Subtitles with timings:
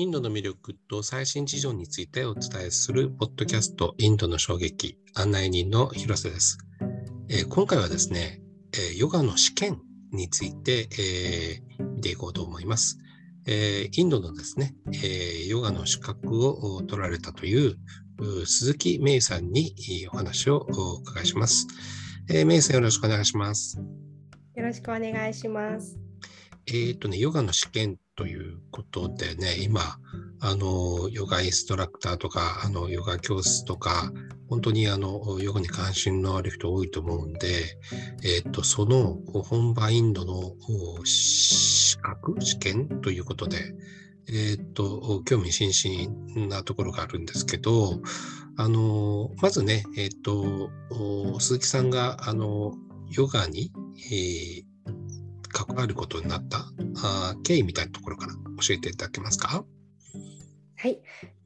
[0.00, 6.56] インドの魅力と最新事情についてお伝えするポッドキャストインドの衝撃案内人の広瀬です。
[7.28, 8.40] えー、今回はですね、
[8.72, 9.78] えー、ヨガの試験
[10.10, 12.96] について、えー、見ていこうと思います。
[13.46, 14.74] えインドのですね、
[15.04, 17.76] えヨガの資格を取られたという
[18.46, 19.74] 鈴木芽衣さんに
[20.14, 21.66] お話をお伺いします。
[22.30, 23.78] えー、メイさんよろしくお願いします。
[24.56, 25.98] よろしくお願いします。
[26.66, 29.80] えっ、ー、とね、ヨガの試験ということでね、今、
[30.40, 34.12] あの、ヨガインストラクターとか、あの、ヨガ教室とか、
[34.50, 37.78] 本当にあの、ヨガに関心のある人多いと思うんで、
[38.22, 40.54] えっ、と、その本場インドの
[41.06, 43.56] 資格、試験ということで、
[44.28, 48.02] えっ、と、興味津々なところがあるんですけど、
[48.58, 50.68] あの、まずね、えっ、と、
[51.38, 52.74] 鈴木さんが、あの、
[53.08, 53.72] ヨガに、
[54.12, 54.69] えー、
[55.64, 56.66] 関わることになった
[57.02, 58.32] あ経緯みたいなところから
[58.66, 59.64] 教えていただけますか？
[60.76, 60.98] はい、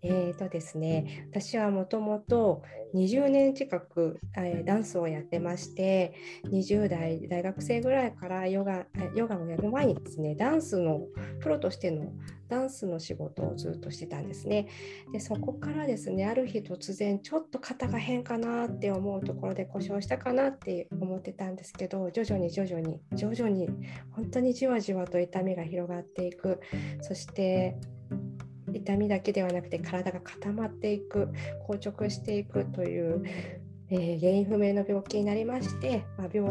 [0.07, 2.63] えーとですね、私はもともと
[2.95, 6.15] 20年近く、えー、ダンスをやってまして
[6.53, 11.01] 20代大学生ぐらいからヨガヨガをやる前にですねダンスの
[11.41, 12.13] プロとしての
[12.49, 14.69] ダンスの仕事をずっとしてたんですね。
[15.13, 23.69] でそこからですねある日突然ちょっと肩が変かなって思うところで故障したかなって思ってたんですけど徐々に徐々に徐々に
[24.13, 26.61] 本当にじわじわと痛みが広がっていく。
[27.01, 27.77] そして
[28.75, 31.29] 痛みだけではなくて体が固まっていく
[31.67, 33.25] 硬直していくという、
[33.91, 36.51] えー、原因不明の病気になりまして、まあ、病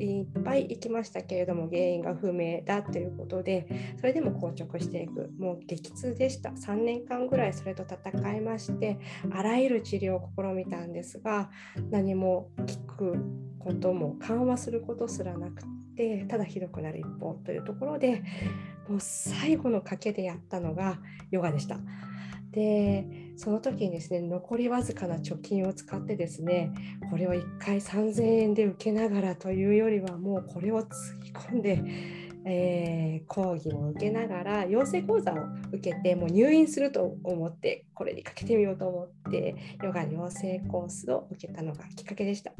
[0.00, 3.66] 院いっぱい行きましたけれども原因が不明だということで
[3.98, 5.30] それでも硬直していく。
[5.38, 6.50] もう激痛でした。
[6.50, 8.98] 3年間ぐらいそれと戦いまして
[9.30, 11.50] あらゆる治療を試みたんですが
[11.90, 15.62] 何も効くことも緩和することすらなく
[15.96, 18.22] てただひどくなる一方というところで
[18.88, 20.98] もう最後の賭けでやったのが
[21.30, 21.78] ヨガでした。
[22.54, 23.04] で
[23.36, 26.72] その時にですね残りわずかな貯金を使ってですね
[27.10, 31.82] これを1回3000円で受けながらというよりはもうこれをつぎ込んで、
[32.46, 35.36] えー、講義も受けながら養成講座を
[35.72, 42.52] 受けてもう入院すると思ってこれにかけてみようと思ってヨガ養成コースを受けたのがきっかけでした。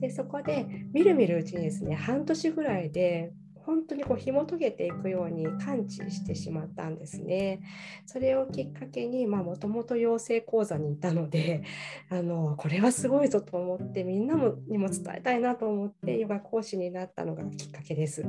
[0.00, 3.30] でそこでみるみるうちにですね半年ぐらいで
[3.64, 7.60] 本当にこう紐解けていくように感知してしまったんですね。
[8.06, 11.62] それをきっかけにもともと養成講座にいたので
[12.10, 18.24] あのこれはすごいぞと思ってみんなもにも伝えたいなと思ってヨガ講師になったのがきっかけです。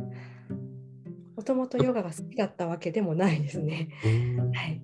[1.35, 3.89] もともとヨガが好きだったわけでもないですね。
[4.53, 4.81] はい、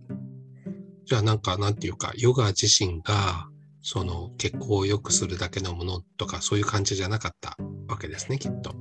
[1.05, 3.47] じゃあなんかなんていうかヨガ自身が
[3.81, 8.75] その血行を良くするだけのものとかそういう感じじゃなかったわけですねきっと。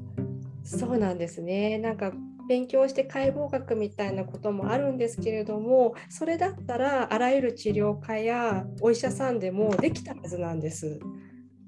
[0.66, 1.78] そうなんですね。
[1.78, 2.12] なんか
[2.48, 11.00] 勉強して解剖学みたいなこともあるんですけれどもそれだったらあらゆる治療家やお医者さんでもできたはずなんです。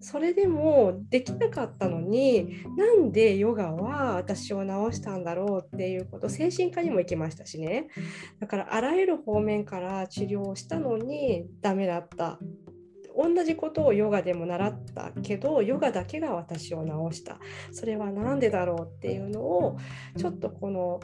[0.00, 7.88] それでもできなかったのになんでヨガは私を治したんだろうっていうこと精神科にも行きましたしね
[8.38, 12.38] だからあらゆる方面から治療をしたのにダメだった
[13.18, 17.40] 同じことをヨガでも習ったけどヨガだけが私を治した
[17.72, 19.76] それは何でだろうっていうのを
[20.16, 21.00] ちょっとこの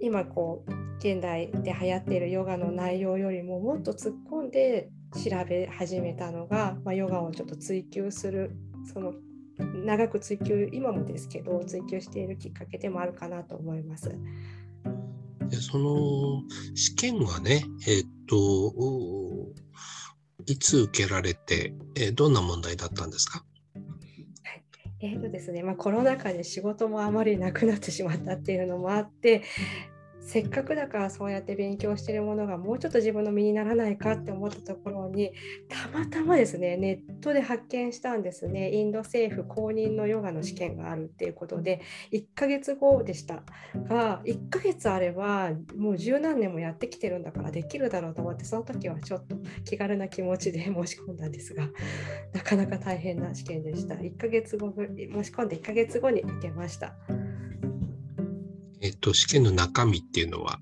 [0.00, 8.56] 今こう現代で流行っているヨガの内容よりももっと突っ込んで調べ始めたのが、まあ、ヨガをちょっと追求する
[8.90, 9.12] その
[9.58, 14.16] 長く追求今もですけど追求しているきっかけでもあるかなと思います。
[15.60, 16.42] その
[16.74, 18.36] 試験はね、えー、っと
[20.46, 23.44] いつ受けられて、えー、どんな問題だったんですか？
[25.02, 29.42] えーとですねまあ、コロナ禍で仕事もあまりなくなってしまったっていうのもあって
[30.20, 35.32] せっかくだからそうやって勉強してるものがもうちょっと自分の身にならないかって思ったところに
[35.68, 38.72] たまたまですねネットで発見したんですね。
[38.72, 41.80] インド政府公認のヨガの試験があるっていうことで
[42.12, 43.42] 1ヶ月後でした。
[43.88, 51.68] が1ヶ月あればもう十何年もやってきてるんだからできるだろうと思ってその時はちょっと気軽な気持ちで 申し込んだんですが
[52.32, 53.94] なかなか大変な試験でした。
[53.94, 56.94] 1ヶ月後申し込んで1ヶ月後に受けました。
[58.80, 60.60] えっ、と、試験の中身っていうのは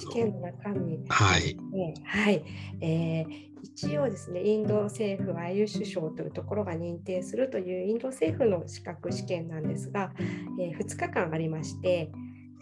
[0.00, 1.56] 試験の中身、はい、
[2.04, 2.44] はい、
[2.80, 10.12] えー、一応ですね、インド政府アユシュ賞というところが認定するというインド政府の資格試験なんですが、
[10.60, 12.10] えー、2日間ありまして、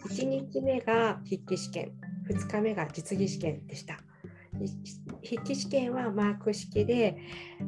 [0.09, 1.91] 1日目が筆記試験、
[2.29, 3.99] 2日目が実技試験でした。
[5.27, 7.17] 筆記試験はマーク式で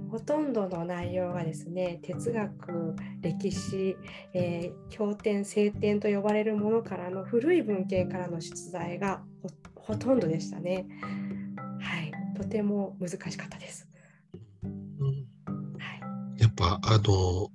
[0.09, 3.97] ほとんどの内容がですね哲学歴史、
[4.33, 9.49] えー、経典聖典と呼ばれるものからの古い文献からの出題がほ
[9.93, 10.85] ほとんどでしたね。
[11.81, 13.87] はい、とても難しかったです。
[14.63, 14.71] うん、
[15.07, 15.13] は
[16.37, 17.49] い、やっぱあの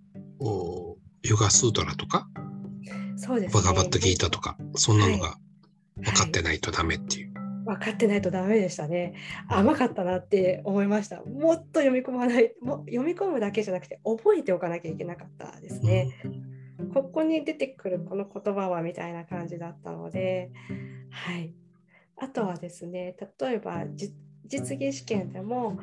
[1.23, 2.29] ヨガスートラとか
[3.17, 5.37] そうです、ね、バカバッと聞いたとかそんなのが
[5.97, 7.27] 分かってないとダメっていう。
[7.27, 7.34] はい
[7.75, 9.15] 分かってないとダメでしたね。
[9.49, 11.23] 甘かったなって思いました。
[11.23, 16.13] もっと読み込まない、も読み込むだけじゃなくて覚えておかなきゃいけなかったですね。
[16.93, 20.51] ここに出てくるこの言葉はみたいな感じだったので、
[21.11, 21.55] はい。
[22.17, 23.85] あとはですね、例えば
[24.45, 25.79] 実技試験でも、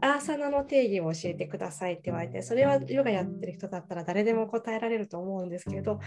[0.00, 6.00] アーサナの定義を教えてくださいって言われて、それはヨガやってる人だったら誰でも答えられると思うんですけど、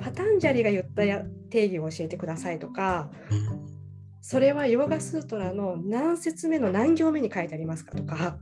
[0.00, 1.02] パタンジャリが言った
[1.50, 3.10] 定義を教えてくださいとか、
[4.26, 8.38] それはヨガスートラの何節目の何行目に書いてありますかとか、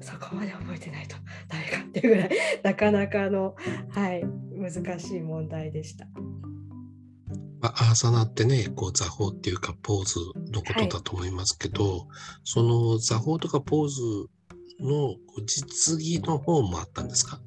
[0.00, 1.16] そこまで覚えてないと。
[1.48, 2.30] ダメかっていうぐらい、
[2.62, 3.56] なかなかの、
[3.88, 4.24] はい、
[4.54, 6.06] 難しい問題でした。
[7.60, 10.20] まあ、アーサナってね、こう座法っていうかポーズ
[10.52, 12.08] のことだと思いますけど、はい、
[12.44, 14.02] その座法とかポーズ
[14.78, 15.16] の
[15.46, 17.40] 実技の方もあったんですか？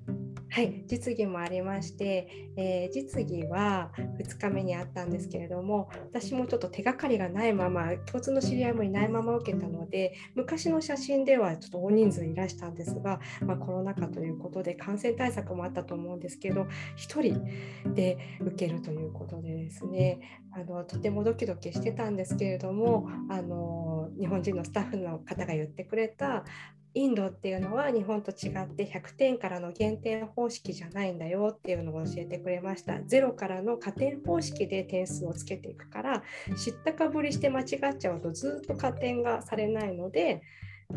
[0.54, 2.28] はい、実技もありまして、
[2.58, 3.90] えー、実技は
[4.20, 16.68] 2日目にあったんですけれども私もちょっと手がかりがないまま共通の知り合いもいないまま受けたので昔の写真ではちょっと大人数いらしたんですが、まあ、コロナ禍ということで感染対策もあったと思うんですけど1
[16.98, 26.46] 人で受けるということでですねあのとてもドキドキしてたんですけれどもあの日本人のスタッフの方が言ってくれた
[26.95, 33.01] インドっていうのは日本と違って100点からの減点方式じゃないんだよっていうのを教えてくれました。
[33.01, 36.24] ゼロからの加点方式で点数をつけていくから
[36.56, 40.42] 知ったかぶりして間違っちゃうとずっと加点がされないので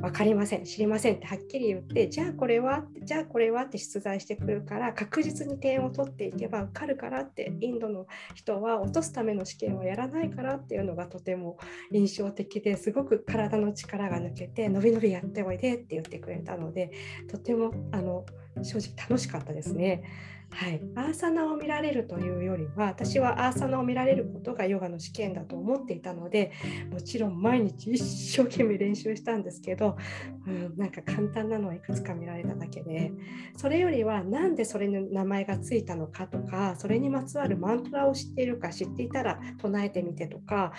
[0.01, 11.59] 分かりません知りませんってはっきり言ってじゃあこれはじゃあこれはって出題してくるから確実に点を取っていけば受かるからってインドの人は落とすための試験はやらないからっていうのがとても
[11.93, 16.93] 印象的ですごく体の力が抜けて伸び伸びやっておいでって言ってくれたので
[17.31, 18.27] とてもあの
[18.63, 20.03] 正直楽しかったですね。
[20.51, 26.53] はい、アーサナを見られるというよりは私はアーサナを見られることがヨガの試験だと思っていたので
[26.91, 29.99] もちろん毎日一生懸命練習したんですけど、
[30.47, 33.13] うん、なんか簡単なのはいくつか見られただけで
[33.57, 40.73] それよりは何でそれに名前がついたのかとかそれにまつわるマントラを知っているか知っていたら唱えてみてとか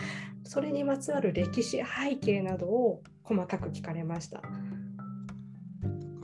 [0.44, 4.42] それにまつわる歴史背景などを細かく聞かれました。
[4.42, 4.52] だか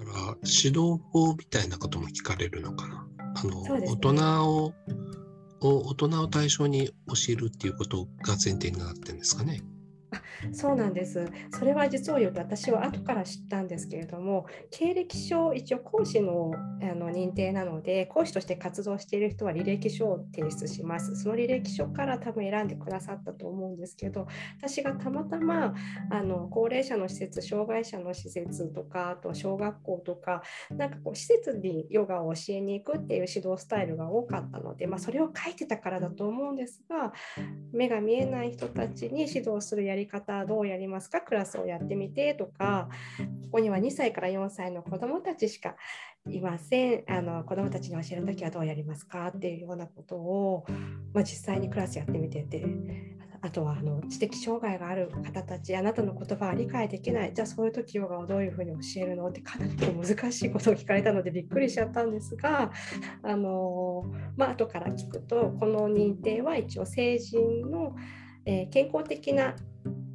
[0.06, 4.74] ら指導法みたいなことも聞かれるのかなあの、ね、大人を
[5.62, 6.94] 大人を対象に教
[7.30, 9.62] えるっていうことが前提になってるんですかね。
[10.52, 11.28] そうなんです。
[11.52, 16.52] それは実を言うと私は後から知ったんですけれども経歴書一応講師の
[16.82, 21.16] あの認定なので講師として活動している人は履歴書を提出します。
[21.16, 24.28] その履歴書から多分選んでくださったと思うんですけど
[24.58, 25.74] 私がたまたま
[26.10, 37.14] あの高齢者の施設障害者の施設とかあと小学校とかなんかこう施設にヨガを教えに行くっていう指導スタイルが多かったので、まあ、それを書いてたからだと思うんですが
[37.72, 41.22] 目が見えない人たちに指導するやり方方どうやりますか？
[41.22, 42.90] クラスをやってみてとか
[43.44, 45.76] ここには2歳から4歳の子どもたちしか
[46.30, 47.04] いません。
[47.08, 49.28] あの子どもたちに教えるときはどうやりますか？
[49.28, 50.66] っていうようなことを、
[51.14, 52.66] まあ、実際にクラスやってみてて
[53.42, 57.34] あとはあの知的障害がある方たちあなたの言葉は理解できない。
[57.34, 59.28] じゃあそういう時ヨガをどういうふうに教えるの？
[59.28, 62.72] ってかなり難しいことを聞かれたのでびっくりしちゃったんですが
[63.22, 64.06] あの、
[64.38, 67.96] まあ後から聞くとこの認定は一応成人の、
[68.46, 69.56] えー、健康的な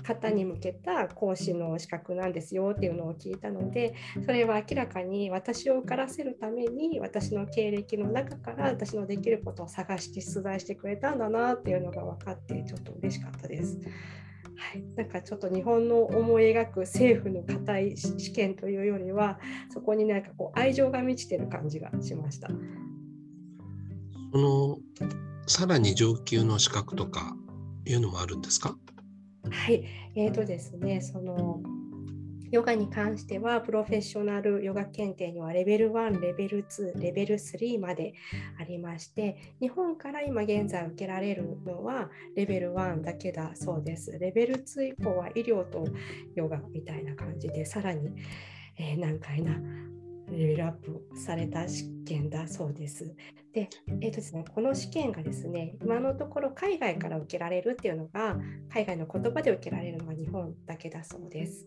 [0.03, 13.79] 方に向けた講師の資格なんですよっていうのを聞いたのでそれは明らかに私を受からせるために私の経歴の中から私のできることを探して出題してくれたんだなっていうのが分かってちょっと嬉しかったです。
[14.57, 19.39] はい、なんかちょっと日本の思い描く政府の固い試験というよりは
[19.71, 22.49] そこになんかこう愛情が満ちてる感じがしました。
[24.33, 24.79] その
[25.47, 27.37] さらに上級の資格とか
[27.87, 28.77] いうのもあるんですか？
[29.51, 31.61] はい、えーとですね、その
[32.51, 38.15] ヨガに関しては、プロフェッショナルヨガ検定にはレベル1、レベル2、レベル3まで
[38.59, 44.19] ありまして、日本から今現在受けられるのはレベル1だけだそうです。
[44.19, 45.85] レベル2以降は医療と
[46.35, 48.11] ヨガみたいな感じで、さらに、
[48.79, 49.61] えー、難解な
[50.33, 53.15] レベルアップされた試験だそうです。
[53.53, 53.69] で、
[54.01, 61.67] えーとですね、この試験がですね、今のところ海外から受けられるっていうのが、海外の言葉で受けられるのは日本だけだそうです。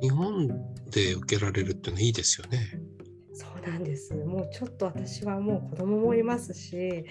[0.00, 0.48] 日本
[0.90, 2.58] で受けられるっていうのはいいですよね。
[3.32, 4.14] そうなんです。
[4.14, 7.04] もうちょっと私はもう子供もいますし、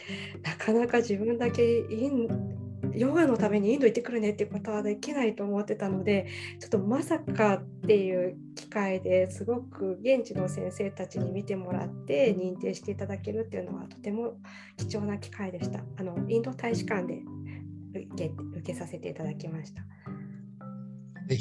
[0.43, 2.66] なかなか自分だけイン
[2.97, 6.27] ヨガのためにインド行ってくるねっていうことはできないと思ってたので
[6.59, 14.37] ちょっとまさかっていう機会ですごく現地の先生たちに見てもらって認定していただけるっていうのはとても
[14.77, 15.83] 貴重な機会でした。
[15.97, 17.21] あのインド大使館で
[17.93, 19.81] 受け受けさせていただきました。
[21.29, 21.37] 筆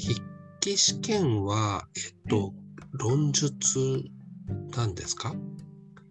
[0.60, 2.52] 記試験は、えっと、
[2.92, 4.04] 論述
[4.76, 5.34] なんですか？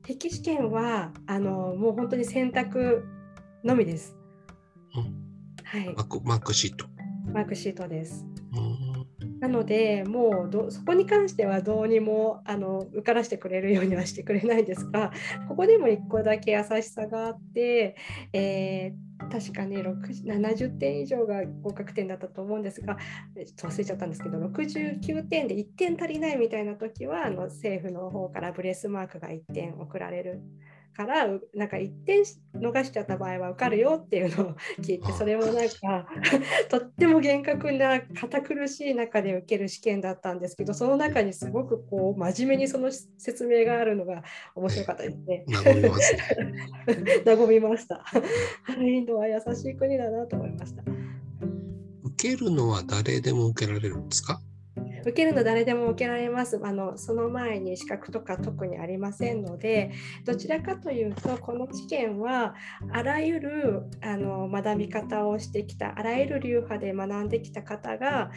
[0.03, 3.05] 筆記試験はあのもう本当に選択
[3.63, 4.15] のみです。
[4.95, 5.24] うん、
[5.65, 5.85] はい。
[5.85, 6.85] マークマークシート。
[7.33, 8.25] マークシートです。
[9.39, 15.11] なのでもうどそこに関してはどうにもあの受からしてくれるようにはしてくれないんですが
[15.47, 17.95] ここでも1個だけ優しさがあって、
[18.33, 22.97] えー、確かに70点以上が合格点だったと思うんですが
[23.35, 30.41] 忘れちゃったんですけど69点で1点足りないみたいな時はあの政府の方からブレスマークが1点送られる
[30.95, 32.21] からなんか1点
[32.55, 36.07] 逃しちゃった場合は受かるよっていうのを聞いてそれもなんか
[36.69, 44.23] とっても厳格な堅苦しい中で受ける試験だったんですけどその中にすごくこう真面目にその説明があるのが
[44.55, 45.45] 面白かったですね。
[47.25, 48.03] 和みま した。
[48.81, 50.83] インドは優しい国だなと思いました。
[52.03, 54.39] 受けるのは誰でも受けられるんですか？
[55.05, 59.91] 受けるの誰でも受けられますあのその前に資格とか特にありませんので
[60.25, 62.55] どちらかというとこの試験は
[62.91, 68.31] あらゆるあの学び方をしてきたあらゆる流派で学んできた方が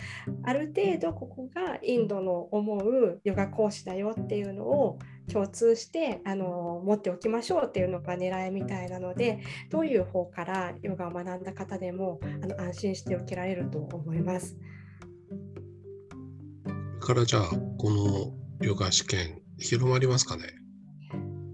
[0.45, 4.99] ある程度ここがインドの思うヨガ講師だよっていうのを
[5.33, 14.57] 共通してあの持っておきましょうっていうのが狙いみたいなのでどういう方からヨガを学んだ方でもあの安心して受けられると思います。
[17.09, 17.45] からじゃあ
[17.79, 20.43] このヨガ試験広まりますかね？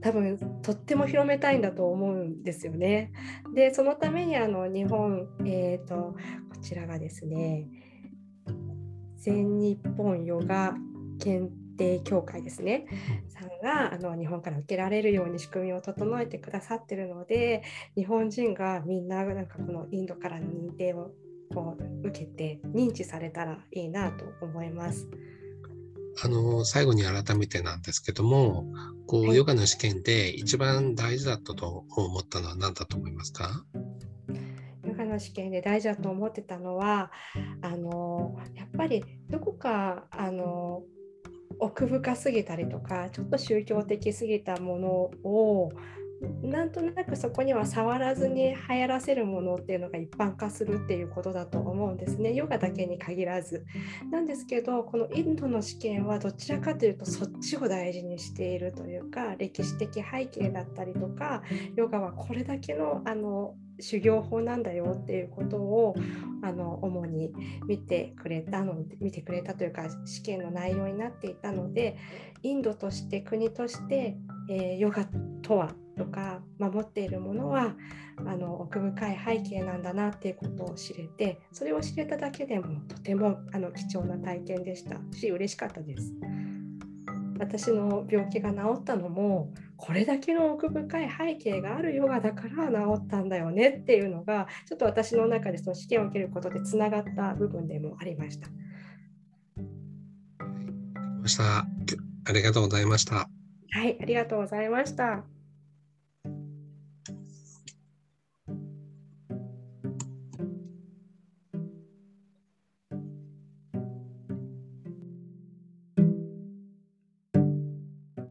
[0.00, 3.12] 多分とっても広めたいんだと思うんですよね。
[3.54, 6.16] でそのためにあの日本、えーと、
[6.52, 7.68] こちらがですね
[9.18, 10.74] 全日本ヨガ
[11.20, 12.86] 検定協会ですね
[13.28, 17.62] さんがあの日本から受けられるように仕組みを整えてくださってるので
[17.94, 21.12] 日本人がみんななんかこのインドからの認定を
[21.54, 25.08] こう受けて認知されたらいいなと思います。
[26.22, 28.66] あの最後に改めてなんですけども、
[29.06, 33.64] こうヨガの試験で一番大事だったと思ったのは何だと思いますか？
[34.86, 37.10] ヨガの試験で大事だと思ってたのは
[37.62, 40.82] あのやっぱりどこかあの
[41.58, 44.88] 奥深すぎたりとかちょっと宗教的すぎたもの
[45.24, 45.70] を
[46.42, 52.32] なんとなくそこには触らずに流行らせるものっていうのが一般化するっていうことだと思うんですね。
[52.32, 53.64] ヨガだけに限らず。
[54.10, 61.42] なんですけどこのインドの試験はどちらかというとそっちを大事にしているというか歴史的背景だったりとか
[61.76, 65.96] ヨガはこれだけのあの修行法なんだよっていうことを
[66.42, 67.32] あの主に
[67.66, 71.96] 見てくれたの見てくれたというか試験の内容になっていたので
[72.42, 74.16] インドとして国として、
[74.48, 75.06] えー、ヨガ
[75.42, 77.74] とはとか守っているものは
[78.18, 86.14] あの奥深い背景なんだなっていうことを知れてそれを知れただけでもとてもあの貴重な体験でしたし嬉しかったです。
[87.38, 98.48] 私の病気が治ったのもこれだけの奥深い背景があるヨガだから治ったんだよねっていうのがちょっと私の中でその試験を受けることでつながった部分でもありました。
[102.26, 103.43] ありがとうございました。
[103.70, 105.24] はい、ありがとうございました。